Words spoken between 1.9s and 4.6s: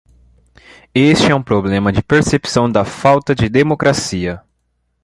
de percepção da falta de democracia.